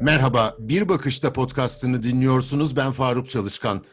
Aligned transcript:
Merhaba, 0.00 0.56
Bir 0.58 0.88
Bakışta 0.88 1.32
podcastını 1.32 2.02
dinliyorsunuz. 2.02 2.76
Ben 2.76 2.92
Faruk 2.92 3.28
Çalışkan. 3.28 3.84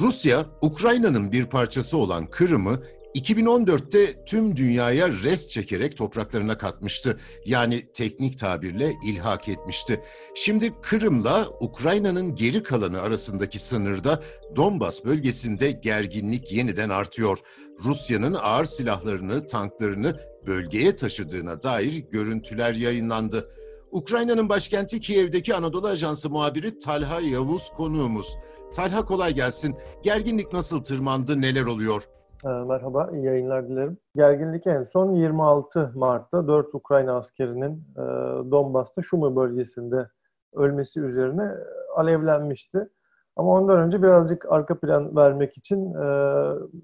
Rusya, 0.00 0.46
Ukrayna'nın 0.62 1.32
bir 1.32 1.46
parçası 1.46 1.96
olan 1.96 2.26
Kırım'ı 2.26 2.82
2014'te 3.14 4.24
tüm 4.24 4.56
dünyaya 4.56 5.08
rest 5.08 5.50
çekerek 5.50 5.96
topraklarına 5.96 6.58
katmıştı. 6.58 7.18
Yani 7.44 7.92
teknik 7.92 8.38
tabirle 8.38 8.92
ilhak 9.06 9.48
etmişti. 9.48 10.00
Şimdi 10.34 10.72
Kırım'la 10.82 11.48
Ukrayna'nın 11.60 12.34
geri 12.34 12.62
kalanı 12.62 13.00
arasındaki 13.00 13.58
sınırda 13.58 14.22
Donbas 14.56 15.04
bölgesinde 15.04 15.70
gerginlik 15.70 16.52
yeniden 16.52 16.88
artıyor. 16.88 17.38
Rusya'nın 17.84 18.34
ağır 18.34 18.64
silahlarını, 18.64 19.46
tanklarını 19.46 20.29
bölgeye 20.50 20.96
taşıdığına 20.96 21.62
dair 21.62 22.04
görüntüler 22.10 22.74
yayınlandı. 22.74 23.48
Ukrayna'nın 23.90 24.48
başkenti 24.48 25.00
Kiev'deki 25.00 25.54
Anadolu 25.54 25.86
Ajansı 25.86 26.30
muhabiri 26.30 26.78
Talha 26.78 27.20
Yavuz 27.20 27.70
konuğumuz. 27.70 28.38
Talha 28.74 29.04
kolay 29.04 29.34
gelsin. 29.34 29.76
Gerginlik 30.02 30.52
nasıl 30.52 30.84
tırmandı, 30.84 31.40
neler 31.40 31.66
oluyor? 31.66 32.02
Ee, 32.44 32.48
merhaba, 32.48 33.10
iyi 33.12 33.24
yayınlar 33.24 33.68
dilerim. 33.68 33.98
Gerginlik 34.16 34.66
en 34.66 34.84
son 34.92 35.14
26 35.14 35.92
Mart'ta 35.94 36.48
4 36.48 36.74
Ukrayna 36.74 37.16
askerinin 37.16 37.84
e, 37.96 38.02
Donbas'ta 38.50 39.02
Şumi 39.02 39.36
bölgesinde 39.36 40.08
ölmesi 40.54 41.00
üzerine 41.00 41.50
alevlenmişti. 41.96 42.88
Ama 43.36 43.52
ondan 43.52 43.78
önce 43.78 44.02
birazcık 44.02 44.52
arka 44.52 44.80
plan 44.80 45.16
vermek 45.16 45.56
için 45.56 45.94
e, 45.94 46.04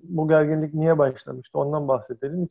bu 0.02 0.29
gerginlik 0.29 0.74
niye 0.74 0.98
başlamıştı 0.98 1.59
ondan 1.59 1.88
bahsedelim. 1.88 2.43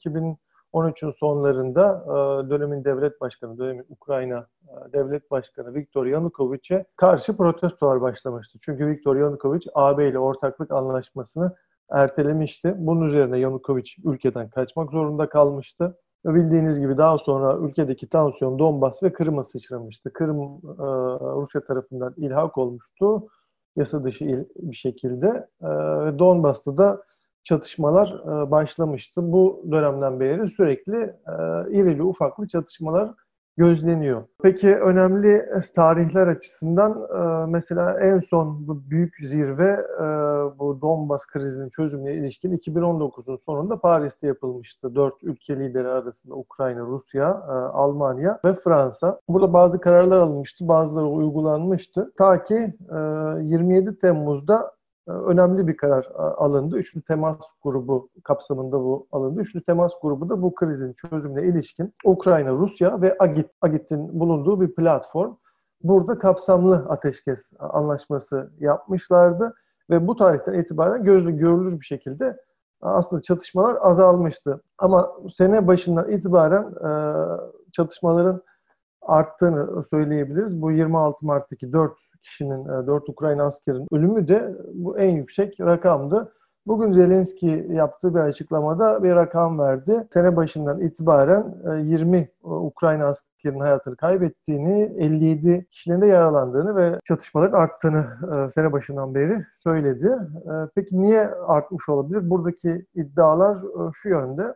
2013'ün 0.73 1.11
sonlarında 1.11 2.05
dönemin 2.49 2.83
devlet 2.83 3.21
başkanı, 3.21 3.57
dönemin 3.57 3.85
Ukrayna 3.89 4.47
devlet 4.93 5.31
başkanı 5.31 5.75
Viktor 5.75 6.05
Yanukovic'e 6.05 6.85
karşı 6.95 7.37
protestolar 7.37 8.01
başlamıştı. 8.01 8.59
Çünkü 8.61 8.87
Viktor 8.87 9.15
Yanukovic 9.15 9.67
AB 9.73 10.07
ile 10.07 10.19
ortaklık 10.19 10.71
anlaşmasını 10.71 11.55
ertelemişti. 11.91 12.75
Bunun 12.77 13.05
üzerine 13.05 13.39
Yanukovic 13.39 13.91
ülkeden 14.03 14.49
kaçmak 14.49 14.91
zorunda 14.91 15.29
kalmıştı. 15.29 15.97
Bildiğiniz 16.25 16.79
gibi 16.79 16.97
daha 16.97 17.17
sonra 17.17 17.57
ülkedeki 17.57 18.09
tansiyon 18.09 18.59
Donbas 18.59 19.03
ve 19.03 19.13
Kırım'a 19.13 19.43
sıçramıştı. 19.43 20.13
Kırım 20.13 20.39
e, 20.39 20.85
Rusya 21.35 21.65
tarafından 21.65 22.13
ilhak 22.17 22.57
olmuştu. 22.57 23.27
Yasa 23.75 24.03
dışı 24.03 24.47
bir 24.55 24.75
şekilde. 24.75 25.47
E, 25.61 25.67
Donbas'ta 26.19 26.77
da 26.77 27.03
çatışmalar 27.45 28.07
e, 28.23 28.51
başlamıştı. 28.51 29.31
Bu 29.31 29.65
dönemden 29.71 30.19
beri 30.19 30.49
sürekli 30.49 30.97
e, 30.97 31.35
irili 31.71 32.03
ufaklı 32.03 32.47
çatışmalar 32.47 33.11
gözleniyor. 33.57 34.23
Peki 34.43 34.75
önemli 34.75 35.45
tarihler 35.75 36.27
açısından 36.27 36.91
e, 36.91 37.51
mesela 37.51 37.99
en 37.99 38.19
son 38.19 38.67
bu 38.67 38.89
büyük 38.89 39.15
zirve 39.21 39.71
e, 39.99 40.05
bu 40.59 40.81
Donbas 40.81 41.25
krizinin 41.25 41.69
çözümüne 41.69 42.13
ilişkin 42.13 42.57
2019'un 42.57 43.35
sonunda 43.35 43.79
Paris'te 43.79 44.27
yapılmıştı. 44.27 44.95
Dört 44.95 45.23
ülke 45.23 45.59
lideri 45.59 45.87
arasında 45.87 46.35
Ukrayna, 46.35 46.81
Rusya, 46.81 47.29
e, 47.29 47.51
Almanya 47.51 48.39
ve 48.45 48.53
Fransa. 48.53 49.19
Burada 49.29 49.53
bazı 49.53 49.79
kararlar 49.79 50.17
alınmıştı, 50.17 50.67
bazıları 50.67 51.05
uygulanmıştı. 51.05 52.11
Ta 52.17 52.43
ki 52.43 52.73
27 53.41 53.99
Temmuz'da 53.99 54.75
önemli 55.07 55.67
bir 55.67 55.77
karar 55.77 56.11
alındı. 56.15 56.77
Üçlü 56.77 57.01
temas 57.01 57.39
grubu 57.63 58.09
kapsamında 58.23 58.79
bu 58.79 59.07
alındı. 59.11 59.41
Üçlü 59.41 59.63
temas 59.63 59.93
grubu 60.01 60.29
da 60.29 60.41
bu 60.41 60.55
krizin 60.55 60.93
çözümüne 60.93 61.47
ilişkin 61.47 61.93
Ukrayna, 62.05 62.51
Rusya 62.51 63.01
ve 63.01 63.15
AGİT, 63.19 63.49
AGİT'in 63.61 64.19
bulunduğu 64.19 64.61
bir 64.61 64.75
platform. 64.75 65.35
Burada 65.83 66.19
kapsamlı 66.19 66.75
ateşkes 66.89 67.51
anlaşması 67.59 68.51
yapmışlardı 68.59 69.53
ve 69.89 70.07
bu 70.07 70.15
tarihten 70.15 70.53
itibaren 70.53 71.03
gözle 71.03 71.31
görülür 71.31 71.79
bir 71.79 71.85
şekilde 71.85 72.37
aslında 72.81 73.21
çatışmalar 73.21 73.77
azalmıştı. 73.81 74.61
Ama 74.77 75.11
sene 75.33 75.67
başından 75.67 76.11
itibaren 76.11 76.73
çatışmaların 77.71 78.41
arttığını 79.05 79.83
söyleyebiliriz. 79.83 80.61
Bu 80.61 80.71
26 80.71 81.25
Mart'taki 81.25 81.73
4 81.73 81.91
kişinin, 82.21 82.65
4 82.65 83.09
e, 83.09 83.11
Ukrayna 83.11 83.43
askerin 83.43 83.87
ölümü 83.91 84.27
de 84.27 84.55
bu 84.73 84.99
en 84.99 85.15
yüksek 85.15 85.59
rakamdı. 85.59 86.31
Bugün 86.67 86.91
Zelenski 86.91 87.67
yaptığı 87.69 88.15
bir 88.15 88.19
açıklamada 88.19 89.03
bir 89.03 89.15
rakam 89.15 89.59
verdi. 89.59 90.07
Sene 90.13 90.35
başından 90.35 90.81
itibaren 90.81 91.55
20 91.83 92.17
e, 92.17 92.21
e, 92.21 92.27
Ukrayna 92.43 93.05
askerinin 93.05 93.59
hayatını 93.59 93.95
kaybettiğini, 93.95 94.95
57 94.97 95.65
kişinin 95.71 96.01
de 96.01 96.07
yaralandığını 96.07 96.75
ve 96.75 96.99
çatışmaların 97.07 97.57
arttığını 97.57 98.07
sene 98.51 98.71
başından 98.71 99.15
beri 99.15 99.45
söyledi. 99.57 100.17
Peki 100.75 101.01
niye 101.01 101.27
artmış 101.27 101.89
olabilir? 101.89 102.29
Buradaki 102.29 102.85
iddialar 102.95 103.57
şu 103.93 104.09
yönde. 104.09 104.55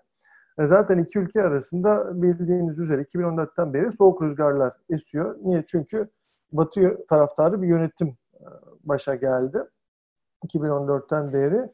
Zaten 0.65 0.97
iki 0.97 1.19
ülke 1.19 1.43
arasında 1.43 2.21
bildiğiniz 2.21 2.79
üzere 2.79 3.01
2014'ten 3.01 3.73
beri 3.73 3.91
soğuk 3.93 4.23
rüzgarlar 4.23 4.73
esiyor. 4.89 5.35
Niye? 5.41 5.63
Çünkü 5.67 6.09
Batı 6.51 7.05
taraftarı 7.09 7.61
bir 7.61 7.67
yönetim 7.67 8.07
e, 8.33 8.45
başa 8.83 9.15
geldi 9.15 9.63
2014'ten 10.45 11.33
beri. 11.33 11.69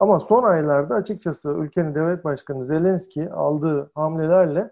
Ama 0.00 0.20
son 0.20 0.42
aylarda 0.42 0.94
açıkçası 0.94 1.50
ülkenin 1.50 1.94
devlet 1.94 2.24
başkanı 2.24 2.64
Zelenski 2.64 3.30
aldığı 3.30 3.90
hamlelerle 3.94 4.70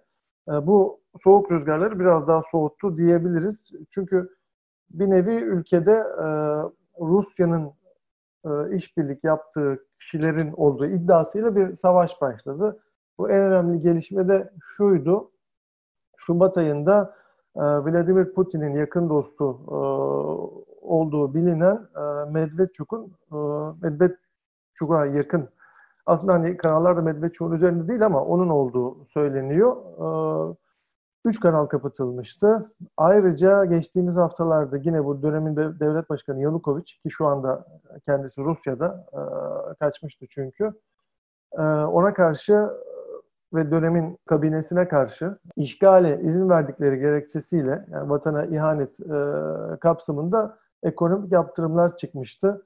e, 0.49 0.67
bu 0.67 1.01
soğuk 1.19 1.53
rüzgarları 1.53 2.01
biraz 2.01 2.29
daha 2.29 2.43
soğuttu 2.51 2.97
diyebiliriz. 2.97 3.71
Çünkü 3.91 4.29
bir 4.91 5.11
nevi 5.11 5.35
ülkede 5.35 5.93
e, 5.93 6.27
Rusya'nın 7.01 7.73
işbirlik 8.73 9.25
yaptığı 9.25 9.87
kişilerin 9.99 10.53
olduğu 10.53 10.87
iddiasıyla 10.87 11.57
bir 11.57 11.77
savaş 11.77 12.21
başladı. 12.21 12.81
Bu 13.19 13.31
en 13.31 13.43
önemli 13.43 13.81
gelişme 13.81 14.29
de 14.29 14.53
şuydu. 14.77 15.31
Şubat 16.17 16.59
ayında 16.59 17.17
ee, 17.57 17.61
Vladimir 17.61 18.33
Putin'in 18.33 18.75
yakın 18.75 19.09
dostu 19.09 19.61
e, 19.69 19.77
olduğu 20.81 21.35
bilinen 21.35 21.89
e, 21.97 22.31
Medvedchuk'un 22.31 23.13
e, 23.33 23.37
Medvedchuk'a 23.83 25.07
yakın 25.07 25.49
aslında 26.07 26.33
hani 26.33 26.57
kanallar 26.57 26.97
da 26.97 27.03
Medvedchuk'un 27.03 27.53
üzerinde 27.53 27.89
değil 27.89 28.07
ama 28.07 28.25
onun 28.25 28.49
olduğu 28.49 29.05
söyleniyor. 29.05 29.77
Üç 31.25 31.41
kanal 31.41 31.67
kapatılmıştı. 31.67 32.73
Ayrıca 32.97 33.65
geçtiğimiz 33.65 34.17
haftalarda 34.17 34.77
yine 34.77 35.05
bu 35.05 35.23
dönemin 35.23 35.57
devlet 35.57 36.11
başkanı 36.11 36.41
Yanukovic 36.41 36.85
ki 36.85 37.11
şu 37.11 37.27
anda 37.27 37.67
kendisi 38.05 38.45
Rusya'da 38.45 39.07
kaçmıştı 39.81 40.27
çünkü. 40.31 40.73
Ona 41.89 42.15
karşı 42.15 42.71
ve 43.55 43.71
dönemin 43.71 44.19
kabinesine 44.27 44.89
karşı 44.89 45.39
işgale 45.57 46.21
izin 46.23 46.49
verdikleri 46.49 46.99
gerekçesiyle 46.99 47.87
yani 47.91 48.11
vatana 48.11 48.45
ihanet 48.45 49.01
e, 49.01 49.17
kapsamında 49.81 50.59
ekonomik 50.83 51.33
yaptırımlar 51.33 51.97
çıkmıştı. 51.97 52.65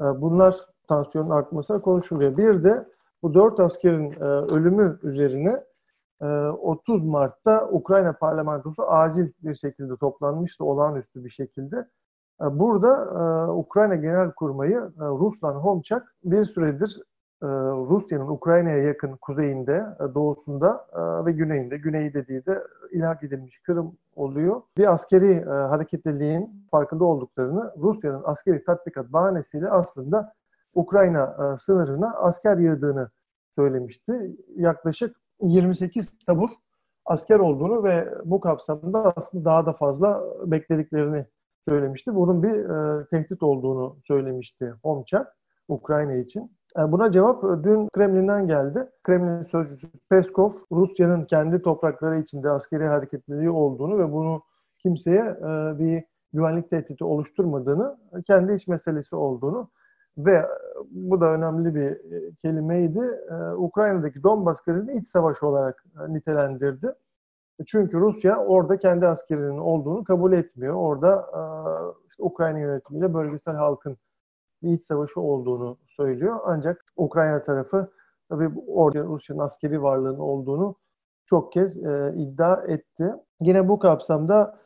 E, 0.00 0.02
bunlar 0.02 0.56
tansiyonun 0.88 1.30
artmasına 1.30 1.80
konuşuluyor. 1.80 2.36
Bir 2.36 2.64
de 2.64 2.88
bu 3.22 3.34
dört 3.34 3.60
askerin 3.60 4.12
e, 4.12 4.24
ölümü 4.24 4.98
üzerine 5.02 5.64
e, 6.22 6.26
30 6.26 7.04
Mart'ta 7.04 7.68
Ukrayna 7.70 8.12
parlamentosu 8.12 8.82
acil 8.82 9.32
bir 9.42 9.54
şekilde 9.54 9.96
toplanmıştı, 9.96 10.64
olağanüstü 10.64 11.24
bir 11.24 11.30
şekilde. 11.30 11.76
E, 12.42 12.58
burada 12.58 13.04
e, 13.04 13.50
Ukrayna 13.50 13.94
Genel 13.94 14.30
Kurmayı 14.30 14.76
e, 14.76 15.04
Ruslan 15.04 15.54
Homçak 15.54 16.14
bir 16.24 16.44
süredir 16.44 17.02
Rusya'nın 17.42 18.28
Ukrayna'ya 18.28 18.82
yakın 18.82 19.16
kuzeyinde, 19.16 19.86
e, 20.00 20.14
doğusunda 20.14 20.86
e, 20.92 21.26
ve 21.26 21.32
güneyinde, 21.32 21.76
güneyi 21.76 22.14
dediği 22.14 22.46
de 22.46 22.62
ilhak 22.90 23.24
edilmiş 23.24 23.58
Kırım 23.58 23.96
oluyor. 24.16 24.62
Bir 24.78 24.92
askeri 24.92 25.44
hareketliliğin 25.44 26.66
farkında 26.70 27.04
olduklarını 27.04 27.72
Rusya'nın 27.76 28.22
askeri 28.24 28.64
tatbikat 28.64 29.12
bahanesiyle 29.12 29.70
aslında 29.70 30.32
Ukrayna 30.74 31.56
sınırına 31.58 32.14
asker 32.14 32.58
yığdığını 32.58 33.10
söylemişti. 33.54 34.36
Yaklaşık 34.56 35.16
28 35.40 36.18
tabur 36.26 36.48
asker 37.06 37.38
olduğunu 37.38 37.84
ve 37.84 38.14
bu 38.24 38.40
kapsamda 38.40 39.12
aslında 39.16 39.44
daha 39.44 39.66
da 39.66 39.72
fazla 39.72 40.22
beklediklerini 40.46 41.26
söylemişti. 41.68 42.14
Bunun 42.14 42.42
bir 42.42 42.64
tehdit 43.04 43.42
olduğunu 43.42 43.96
söylemişti 44.06 44.74
Homçak 44.82 45.36
Ukrayna 45.68 46.14
için. 46.14 46.57
E, 46.78 46.92
buna 46.92 47.10
cevap 47.10 47.44
e, 47.44 47.64
dün 47.64 47.88
Kremlin'den 47.88 48.46
geldi. 48.46 48.88
Kremlin 49.02 49.42
sözcüsü 49.42 49.88
Peskov, 50.10 50.50
Rusya'nın 50.72 51.24
kendi 51.24 51.62
toprakları 51.62 52.20
içinde 52.20 52.50
askeri 52.50 52.86
hareketliliği 52.86 53.50
olduğunu 53.50 53.98
ve 53.98 54.12
bunu 54.12 54.42
kimseye 54.78 55.22
e, 55.22 55.78
bir 55.78 56.04
güvenlik 56.32 56.70
tehdidi 56.70 57.04
oluşturmadığını, 57.04 57.98
kendi 58.26 58.52
iç 58.52 58.68
meselesi 58.68 59.16
olduğunu 59.16 59.70
ve 60.18 60.46
bu 60.90 61.20
da 61.20 61.32
önemli 61.32 61.74
bir 61.74 61.98
kelimeydi. 62.38 63.00
Ukrayna'daki 63.56 64.22
Donbas 64.22 64.60
krizini 64.64 64.98
iç 64.98 65.08
savaş 65.08 65.42
olarak 65.42 65.84
nitelendirdi. 66.08 66.92
Çünkü 67.66 68.00
Rusya 68.00 68.36
orada 68.36 68.76
kendi 68.76 69.06
askerinin 69.06 69.58
olduğunu 69.58 70.04
kabul 70.04 70.32
etmiyor. 70.32 70.74
Orada 70.74 71.26
işte 72.10 72.22
Ukrayna 72.22 72.58
yönetimiyle 72.58 73.14
bölgesel 73.14 73.54
halkın 73.54 73.96
bir 74.62 74.72
iç 74.72 74.84
savaşı 74.84 75.20
olduğunu 75.20 75.78
söylüyor. 75.86 76.40
Ancak 76.44 76.84
Ukrayna 76.96 77.42
tarafı 77.42 77.90
tabii 78.28 78.50
orada 78.66 79.04
Rusya'nın 79.04 79.40
askeri 79.40 79.82
varlığının 79.82 80.18
olduğunu 80.18 80.74
çok 81.26 81.52
kez 81.52 81.76
iddia 82.16 82.62
etti. 82.66 83.12
Yine 83.40 83.68
bu 83.68 83.78
kapsamda 83.78 84.58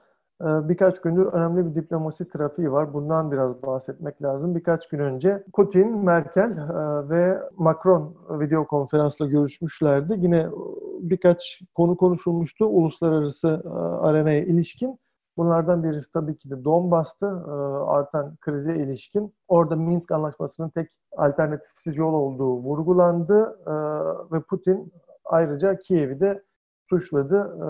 ee, 0.43 0.69
birkaç 0.69 1.01
gündür 1.01 1.27
önemli 1.27 1.67
bir 1.67 1.75
diplomasi 1.83 2.29
trafiği 2.29 2.73
var. 2.73 2.95
Bundan 2.95 3.33
biraz 3.33 3.63
bahsetmek 3.63 4.23
lazım. 4.23 4.55
Birkaç 4.55 4.89
gün 4.89 4.99
önce 4.99 5.45
Putin, 5.55 6.05
Merkel 6.05 6.51
e, 6.51 7.09
ve 7.09 7.39
Macron 7.57 8.17
video 8.31 8.67
konferansla 8.67 9.27
görüşmüşlerdi. 9.27 10.15
Yine 10.19 10.39
e, 10.39 10.51
birkaç 11.01 11.61
konu 11.75 11.97
konuşulmuştu 11.97 12.67
uluslararası 12.67 13.63
e, 13.65 13.69
arenaya 13.79 14.45
ilişkin. 14.45 14.99
Bunlardan 15.37 15.85
birisi 15.85 16.13
tabii 16.13 16.37
ki 16.37 16.51
de 16.51 16.65
Donbas'tı, 16.65 17.27
artan 17.87 18.37
krize 18.41 18.77
ilişkin. 18.77 19.35
Orada 19.49 19.77
Minsk 19.77 20.13
Anlaşması'nın 20.13 20.69
tek 20.69 20.89
alternatifsiz 21.17 21.97
yol 21.97 22.15
olduğu 22.15 22.57
vurgulandı 22.57 23.59
ve 24.33 24.41
Putin 24.41 24.93
ayrıca 25.25 25.79
Kiev'i 25.79 26.21
de 26.21 26.43
suçladı 26.89 27.39
e, 27.39 27.67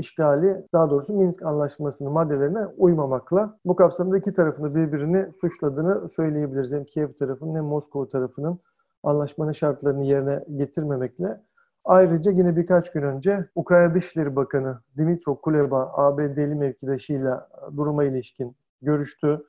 işgali, 0.00 0.66
daha 0.72 0.90
doğrusu 0.90 1.12
Minsk 1.12 1.42
Anlaşması'nın 1.42 2.12
maddelerine 2.12 2.66
uymamakla. 2.66 3.58
Bu 3.64 3.76
kapsamda 3.76 4.18
iki 4.18 4.34
tarafını 4.34 4.74
birbirini 4.74 5.32
suçladığını 5.40 6.08
söyleyebiliriz. 6.08 6.72
Hem 6.72 6.84
Kiev 6.84 7.12
tarafının 7.12 7.54
hem 7.54 7.64
Moskova 7.64 8.08
tarafının 8.08 8.58
anlaşmanın 9.02 9.52
şartlarını 9.52 10.04
yerine 10.04 10.44
getirmemekle. 10.56 11.40
Ayrıca 11.86 12.30
yine 12.30 12.56
birkaç 12.56 12.92
gün 12.92 13.02
önce 13.02 13.44
Ukrayna 13.54 13.94
Dışişleri 13.94 14.36
Bakanı 14.36 14.78
Dimitro 14.96 15.40
Kuleba 15.40 15.92
ABD'li 15.94 16.54
mevkidaşıyla 16.54 17.48
duruma 17.76 18.04
ilişkin 18.04 18.56
görüştü. 18.82 19.42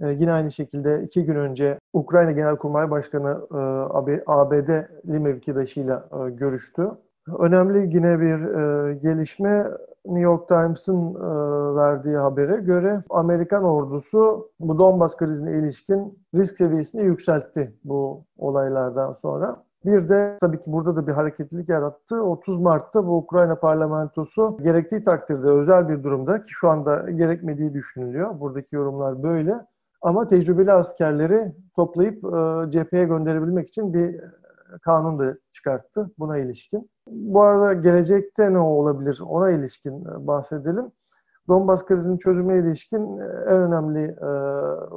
Ee, 0.00 0.08
yine 0.08 0.32
aynı 0.32 0.50
şekilde 0.50 1.02
iki 1.02 1.24
gün 1.24 1.34
önce 1.34 1.78
Ukrayna 1.92 2.32
Genelkurmay 2.32 2.90
Başkanı 2.90 3.46
e, 3.50 3.56
ABD'li 4.26 5.18
mevkidaşıyla 5.18 6.08
e, 6.12 6.30
görüştü. 6.30 6.90
Önemli 7.38 7.96
yine 7.96 8.20
bir 8.20 8.40
e, 8.40 8.94
gelişme 8.94 9.70
New 10.06 10.20
York 10.20 10.48
Times'ın 10.48 11.14
e, 11.14 11.26
verdiği 11.76 12.16
habere 12.16 12.56
göre 12.56 13.02
Amerikan 13.10 13.64
ordusu 13.64 14.50
bu 14.60 14.78
Donbas 14.78 15.16
krizine 15.16 15.58
ilişkin 15.58 16.18
risk 16.34 16.56
seviyesini 16.56 17.02
yükseltti 17.02 17.74
bu 17.84 18.24
olaylardan 18.38 19.12
sonra. 19.12 19.64
Bir 19.84 20.08
de 20.08 20.38
tabii 20.40 20.60
ki 20.60 20.72
burada 20.72 20.96
da 20.96 21.06
bir 21.06 21.12
hareketlilik 21.12 21.68
yarattı. 21.68 22.22
30 22.22 22.60
Mart'ta 22.60 23.06
bu 23.06 23.16
Ukrayna 23.16 23.54
parlamentosu 23.54 24.58
gerektiği 24.62 25.04
takdirde 25.04 25.46
özel 25.46 25.88
bir 25.88 26.02
durumda 26.02 26.44
ki 26.44 26.52
şu 26.52 26.68
anda 26.68 27.10
gerekmediği 27.10 27.74
düşünülüyor. 27.74 28.40
Buradaki 28.40 28.76
yorumlar 28.76 29.22
böyle. 29.22 29.66
Ama 30.02 30.28
tecrübeli 30.28 30.72
askerleri 30.72 31.52
toplayıp 31.76 32.24
e, 32.24 32.70
cepheye 32.70 33.04
gönderebilmek 33.04 33.68
için 33.68 33.94
bir 33.94 34.20
kanun 34.82 35.18
da 35.18 35.36
çıkarttı 35.52 36.10
buna 36.18 36.38
ilişkin. 36.38 36.90
Bu 37.08 37.42
arada 37.42 37.72
gelecekte 37.72 38.52
ne 38.52 38.58
olabilir 38.58 39.20
ona 39.28 39.50
ilişkin 39.50 40.04
e, 40.04 40.26
bahsedelim. 40.26 40.92
Donbas 41.48 41.86
krizinin 41.86 42.18
çözüme 42.18 42.58
ilişkin 42.58 43.18
e, 43.18 43.24
en 43.24 43.62
önemli 43.62 44.04
e, 44.04 44.28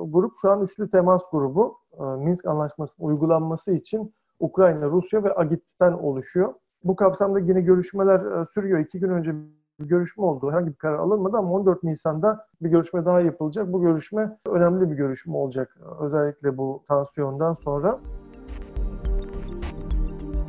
grup 0.05 0.33
şu 0.41 0.51
an 0.51 0.61
üçlü 0.61 0.89
temas 0.89 1.23
grubu. 1.31 1.77
E, 1.99 2.03
Minsk 2.03 2.45
Anlaşması'nın 2.45 3.07
uygulanması 3.07 3.71
için 3.71 4.13
Ukrayna, 4.39 4.85
Rusya 4.85 5.23
ve 5.23 5.35
Agit'ten 5.35 5.91
oluşuyor. 5.91 6.53
Bu 6.83 6.95
kapsamda 6.95 7.39
yine 7.39 7.61
görüşmeler 7.61 8.41
e, 8.41 8.45
sürüyor. 8.53 8.79
İki 8.79 8.99
gün 8.99 9.09
önce 9.09 9.31
bir 9.79 9.85
görüşme 9.85 10.23
oldu. 10.23 10.51
Herhangi 10.51 10.71
bir 10.71 10.75
karar 10.75 10.99
alınmadı 10.99 11.37
ama 11.37 11.51
14 11.51 11.83
Nisan'da 11.83 12.47
bir 12.61 12.69
görüşme 12.69 13.05
daha 13.05 13.21
yapılacak. 13.21 13.73
Bu 13.73 13.81
görüşme 13.81 14.37
önemli 14.49 14.91
bir 14.91 14.95
görüşme 14.95 15.37
olacak. 15.37 15.77
Özellikle 16.01 16.57
bu 16.57 16.83
tansiyondan 16.87 17.53
sonra. 17.53 17.99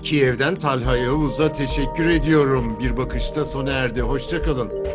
Kiev'den 0.02 0.55
Talha 0.55 0.96
Yavuz'a 0.96 1.52
teşekkür 1.52 2.11
ediyorum. 2.11 2.64
Bir 2.81 2.96
bakışta 2.96 3.44
sona 3.44 3.70
erdi. 3.70 4.00
Hoşçakalın. 4.00 4.88